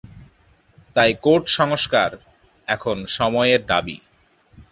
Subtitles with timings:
[0.95, 2.11] তাই কোট সংস্কার
[2.67, 3.97] এখন সময়ের দাবি।